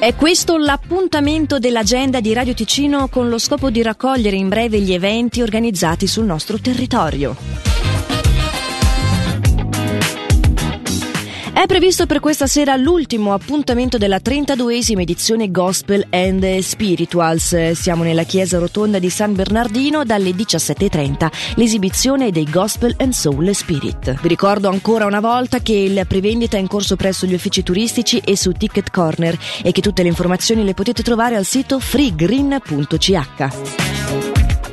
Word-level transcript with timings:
È 0.00 0.14
questo 0.14 0.58
l'appuntamento 0.58 1.58
dell'agenda 1.58 2.20
di 2.20 2.32
Radio 2.32 2.54
Ticino 2.54 3.08
con 3.08 3.28
lo 3.28 3.36
scopo 3.36 3.68
di 3.68 3.82
raccogliere 3.82 4.36
in 4.36 4.48
breve 4.48 4.78
gli 4.78 4.92
eventi 4.92 5.42
organizzati 5.42 6.06
sul 6.06 6.24
nostro 6.24 6.60
territorio. 6.60 7.34
È 11.58 11.66
previsto 11.66 12.06
per 12.06 12.20
questa 12.20 12.46
sera 12.46 12.76
l'ultimo 12.76 13.32
appuntamento 13.32 13.98
della 13.98 14.18
32esima 14.18 15.00
edizione 15.00 15.50
Gospel 15.50 16.06
and 16.10 16.58
Spirituals. 16.58 17.72
Siamo 17.72 18.04
nella 18.04 18.22
chiesa 18.22 18.58
rotonda 18.58 19.00
di 19.00 19.10
San 19.10 19.34
Bernardino 19.34 20.04
dalle 20.04 20.30
17.30, 20.30 21.56
l'esibizione 21.56 22.30
dei 22.30 22.48
Gospel 22.48 22.94
and 22.98 23.10
Soul 23.10 23.52
Spirit. 23.56 24.20
Vi 24.20 24.28
ricordo 24.28 24.68
ancora 24.68 25.06
una 25.06 25.18
volta 25.18 25.58
che 25.58 25.72
il 25.72 26.04
prevendita 26.06 26.56
è 26.56 26.60
in 26.60 26.68
corso 26.68 26.94
presso 26.94 27.26
gli 27.26 27.34
uffici 27.34 27.64
turistici 27.64 28.22
e 28.24 28.36
su 28.36 28.52
Ticket 28.52 28.92
Corner 28.92 29.36
e 29.60 29.72
che 29.72 29.82
tutte 29.82 30.02
le 30.02 30.10
informazioni 30.10 30.62
le 30.62 30.74
potete 30.74 31.02
trovare 31.02 31.34
al 31.34 31.44
sito 31.44 31.80
freegreen.ch. 31.80 33.87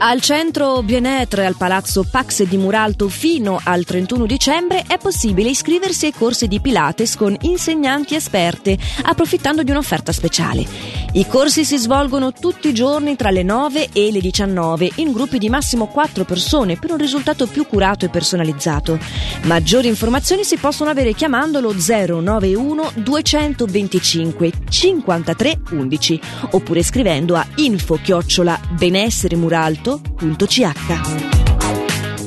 Al 0.08 0.22
centro 0.22 0.84
Bienetre 0.84 1.48
al 1.48 1.56
palazzo 1.58 2.04
Pax 2.08 2.44
di 2.44 2.58
Muralto 2.58 3.10
fino 3.10 3.60
al 3.64 3.86
31 3.86 4.28
dicembre 4.28 4.84
è 4.86 5.00
possibile 5.00 5.50
iscriversi 5.50 6.06
ai 6.06 6.14
corsi 6.14 6.48
di 6.48 6.60
Pilates 6.60 7.16
con 7.16 7.36
insegnanti 7.42 8.14
esperte, 8.14 8.78
approfittando 9.02 9.64
di 9.64 9.72
un'offerta 9.72 10.12
speciale. 10.12 10.95
I 11.16 11.26
corsi 11.28 11.64
si 11.64 11.78
svolgono 11.78 12.34
tutti 12.34 12.68
i 12.68 12.74
giorni 12.74 13.16
tra 13.16 13.30
le 13.30 13.42
9 13.42 13.88
e 13.94 14.12
le 14.12 14.20
19 14.20 14.92
in 14.96 15.14
gruppi 15.14 15.38
di 15.38 15.48
massimo 15.48 15.88
4 15.88 16.26
persone 16.26 16.76
per 16.76 16.92
un 16.92 16.98
risultato 16.98 17.48
più 17.48 17.66
curato 17.66 18.04
e 18.04 18.10
personalizzato. 18.10 19.00
Maggiori 19.44 19.88
informazioni 19.88 20.44
si 20.44 20.58
possono 20.58 20.90
avere 20.90 21.14
chiamandolo 21.14 21.74
091 21.74 22.92
225 22.96 24.52
53 24.68 25.60
11 25.72 26.22
oppure 26.52 26.84
scrivendo 26.84 27.36
a 27.38 27.48
info 27.56 27.98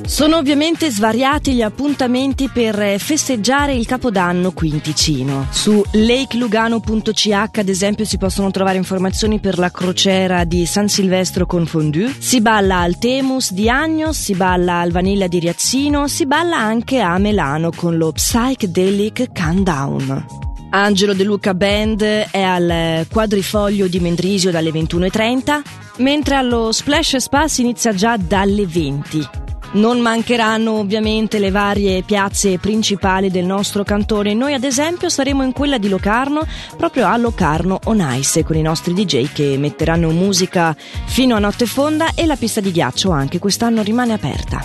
Sono 0.09 0.39
ovviamente 0.39 0.91
svariati 0.91 1.53
gli 1.53 1.61
appuntamenti 1.61 2.49
per 2.49 2.99
festeggiare 2.99 3.75
il 3.75 3.85
Capodanno 3.85 4.53
qui 4.53 4.71
in 4.71 4.81
Ticino. 4.81 5.47
Su 5.51 5.85
lakelugano.ch 5.93 7.29
ad 7.31 7.69
esempio 7.69 8.07
si 8.07 8.17
possono 8.17 8.51
trovare 8.51 8.79
informazioni 8.79 9.39
per 9.39 9.59
la 9.59 9.71
crociera 9.71 10.45
di 10.45 10.65
San 10.65 10.89
Silvestro 10.89 11.45
con 11.45 11.67
fondue, 11.67 12.11
si 12.19 12.41
balla 12.41 12.79
al 12.79 12.97
Temus 12.97 13.53
di 13.53 13.69
Agnos, 13.69 14.19
si 14.19 14.35
balla 14.35 14.81
al 14.81 14.93
Vanilla 14.93 15.27
di 15.27 15.41
Riazzino, 15.41 16.09
si 16.09 16.25
balla 16.25 16.57
anche 16.57 17.01
a 17.01 17.19
Melano 17.19 17.71
con 17.71 17.99
lo 17.99 18.11
Psychedelic 18.11 19.31
Countdown. 19.39 20.27
Angelo 20.71 21.13
De 21.13 21.23
Luca 21.23 21.53
Band 21.53 22.01
è 22.01 22.41
al 22.41 23.07
quadrifoglio 23.11 23.87
di 23.89 24.01
Mendrisio 24.01 24.51
dalle 24.51 24.71
21.30 24.71 25.61
mentre 25.99 26.35
allo 26.35 26.73
Splash 26.73 27.17
Spa 27.17 27.47
si 27.47 27.61
inizia 27.61 27.93
già 27.93 28.17
dalle 28.17 28.67
20. 28.67 29.48
Non 29.71 30.01
mancheranno 30.01 30.73
ovviamente 30.73 31.39
le 31.39 31.51
varie 31.51 32.03
piazze 32.03 32.59
principali 32.59 33.31
del 33.31 33.45
nostro 33.45 33.85
cantone. 33.85 34.33
Noi 34.33 34.55
ad 34.55 34.65
esempio 34.65 35.09
saremo 35.09 35.43
in 35.43 35.53
quella 35.53 35.77
di 35.77 35.89
Locarno, 35.89 36.47
proprio 36.77 37.07
a 37.07 37.17
Locarno 37.17 37.79
On 37.85 38.05
Ice, 38.19 38.45
con 38.45 38.57
i 38.57 38.63
nostri 38.63 38.95
DJ 38.95 39.31
che 39.33 39.57
metteranno 39.59 40.11
musica 40.11 40.75
fino 41.05 41.37
a 41.37 41.39
notte 41.39 41.67
fonda 41.67 42.13
e 42.15 42.25
la 42.25 42.37
pista 42.37 42.61
di 42.61 42.73
ghiaccio 42.73 43.11
anche 43.11 43.39
quest'anno 43.39 43.83
rimane 43.83 44.15
aperta. 44.15 44.65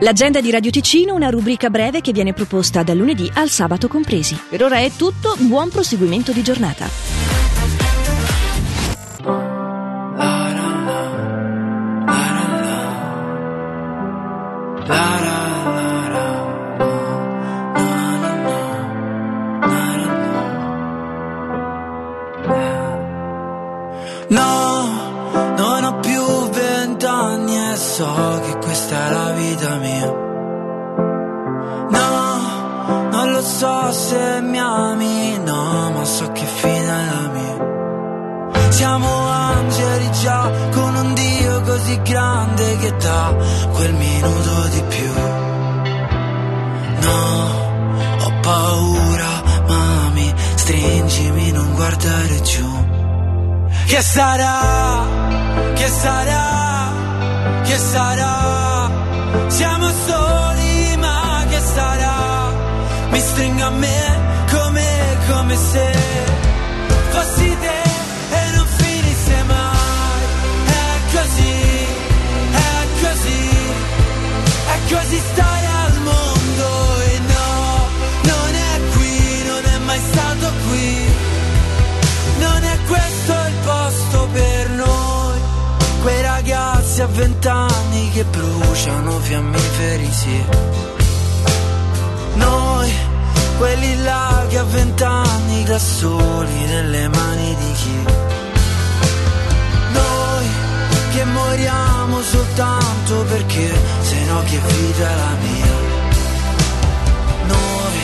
L'agenda 0.00 0.40
di 0.40 0.52
Radio 0.52 0.70
Ticino, 0.70 1.14
una 1.14 1.28
rubrica 1.28 1.70
breve 1.70 2.00
che 2.00 2.12
viene 2.12 2.32
proposta 2.32 2.84
dal 2.84 2.96
lunedì 2.96 3.28
al 3.34 3.48
sabato 3.48 3.88
compresi. 3.88 4.40
Per 4.48 4.62
ora 4.62 4.78
è 4.78 4.92
tutto, 4.92 5.34
buon 5.38 5.68
proseguimento 5.70 6.30
di 6.30 6.42
giornata. 6.42 7.17
So 27.98 28.40
che 28.44 28.56
questa 28.58 29.06
è 29.06 29.10
la 29.12 29.30
vita 29.32 29.76
mia. 29.76 30.12
No, 31.90 33.08
non 33.10 33.32
lo 33.32 33.40
so 33.40 33.90
se 33.90 34.40
mi 34.42 34.58
ami, 34.58 35.38
no, 35.38 35.90
ma 35.90 36.04
so 36.04 36.30
che 36.30 36.44
fine 36.44 36.86
è 36.86 37.06
la 37.12 37.28
mia. 37.32 37.67
Siamo 38.70 39.28
angeli 39.28 40.10
già 40.22 40.50
con 40.72 40.94
un 40.94 41.14
Dio 41.14 41.60
così 41.62 42.00
grande 42.02 42.76
che 42.78 42.96
dà 42.96 43.34
quel 43.72 43.92
minuto 43.94 44.68
di 44.70 44.82
più. 44.88 45.12
No, 47.00 48.24
ho 48.24 48.32
paura, 48.40 49.42
mami, 49.66 50.34
stringimi, 50.54 51.50
non 51.52 51.74
guardare 51.74 52.40
giù. 52.42 52.86
Che 53.86 54.02
sarà? 54.02 55.06
Che 55.74 55.88
sarà? 55.88 56.68
che 57.68 57.76
sarà? 57.76 58.90
Siamo 59.48 59.88
soli, 60.06 60.96
ma 60.96 61.44
che 61.50 61.60
sarà? 61.60 62.16
Mi 63.10 63.20
stringo 63.20 63.64
a 63.64 63.70
me 63.70 64.00
come, 64.50 64.86
come 65.28 65.56
se 65.56 65.86
fossi 67.10 67.57
così 74.90 75.20
stare 75.32 75.66
al 75.66 76.00
mondo 76.00 77.00
e 77.02 77.18
no, 77.18 77.88
non 78.22 78.54
è 78.54 78.80
qui, 78.94 79.44
non 79.46 79.64
è 79.64 79.78
mai 79.78 80.00
stato 80.10 80.52
qui. 80.68 81.06
Non 82.38 82.62
è 82.62 82.78
questo 82.86 83.32
il 83.32 83.54
posto 83.64 84.28
per 84.32 84.70
noi, 84.70 85.38
quei 86.02 86.22
ragazzi 86.22 87.02
a 87.02 87.06
vent'anni 87.06 88.10
che 88.12 88.24
bruciano 88.24 89.18
fiammiferi, 89.18 90.12
sì. 90.12 90.44
Noi, 92.34 92.92
quelli 93.58 94.02
là 94.02 94.46
che 94.48 94.58
a 94.58 94.64
vent'anni 94.64 95.64
da 95.64 95.78
soli 95.78 96.64
nelle 96.66 97.08
mani 97.08 97.56
di 97.56 97.72
chi? 97.72 98.37
Moriamo 101.48 102.20
soltanto 102.20 103.24
perché 103.24 103.72
se 104.00 104.24
no 104.26 104.42
che 104.42 104.58
vita 104.58 105.10
è 105.10 105.16
la 105.16 105.34
mia? 105.46 105.76
Noi 107.46 107.98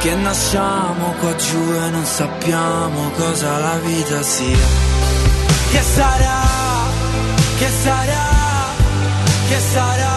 che 0.00 0.14
nasciamo 0.16 1.14
qua 1.20 1.34
giù 1.36 1.72
e 1.84 1.90
non 1.90 2.04
sappiamo 2.04 3.10
cosa 3.10 3.58
la 3.58 3.76
vita 3.84 4.20
sia. 4.22 4.66
Che 5.70 5.82
sarà? 5.94 6.40
Che 7.58 7.68
sarà? 7.82 8.26
Che 9.48 9.58
sarà? 9.72 10.11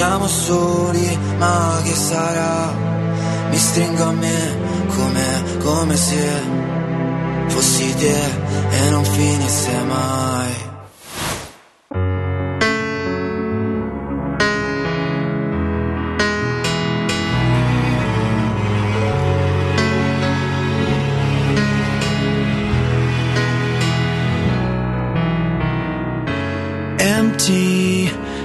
Siamo 0.00 0.26
soli, 0.28 1.18
ma 1.36 1.78
che 1.84 1.92
sarà? 1.92 2.72
Mi 3.50 3.56
stringo 3.58 4.02
a 4.02 4.12
me 4.12 4.56
come, 4.96 5.42
come 5.58 5.94
se 5.94 6.26
fossi 7.48 7.94
te 7.96 8.18
e 8.70 8.88
non 8.88 9.04
finisse 9.04 9.82
mai. 9.84 10.68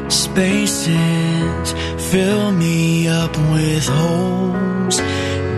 Spaces 0.07 1.24
fill 2.15 2.51
me 2.53 3.09
up 3.09 3.35
with 3.51 3.85
holes, 3.89 4.97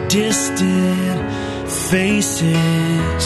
distant 0.10 1.22
faces 1.92 3.22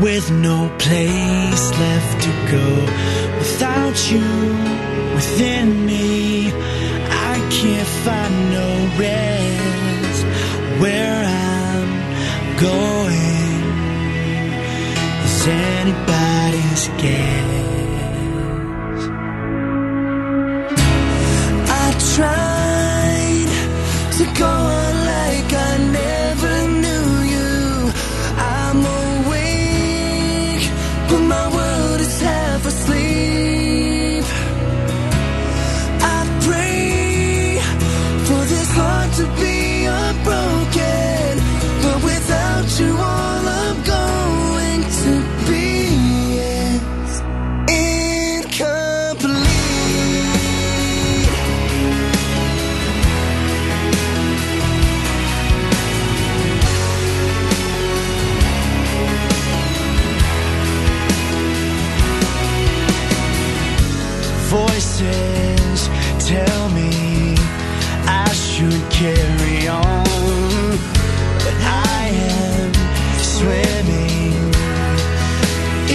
with 0.00 0.30
no 0.30 0.58
place 0.78 1.64
left 1.82 2.16
to 2.26 2.32
go. 2.54 2.68
Without 3.40 3.96
you 4.12 4.28
within 5.16 5.84
me, 5.84 6.52
I 7.32 7.36
can't 7.58 7.92
find 8.04 8.34
no 8.58 8.68
rest 9.02 10.22
where 10.80 11.18
I'm 11.50 11.90
going. 12.68 13.62
Is 15.24 15.46
anybody's 15.48 16.84
guess? 17.02 17.55
going 24.38 24.85
carry 68.98 69.68
on, 69.68 70.78
but 71.44 71.56
I 71.60 72.08
am 72.32 72.72
swimming 73.34 74.32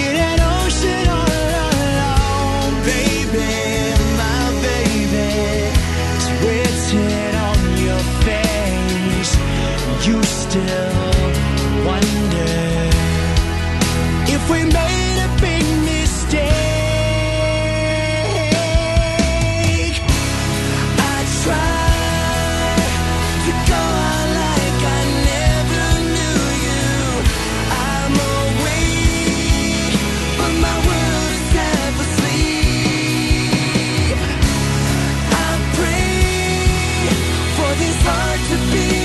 in 0.04 0.14
an 0.30 0.40
ocean 0.58 1.06
all 1.10 1.52
alone, 1.98 2.76
baby, 2.86 3.50
my 4.22 4.44
baby. 4.68 5.30
It's 6.14 6.28
written 6.44 7.34
on 7.50 7.60
your 7.88 8.04
face. 8.28 9.34
You 10.06 10.18
still 10.22 11.12
wonder 11.90 12.54
if 14.36 14.42
we 14.52 14.60
made 14.80 15.18
a 15.26 15.30
big 15.42 15.66
mistake. 15.90 16.61
hard 38.04 38.40
to 38.50 38.58
be. 38.72 39.01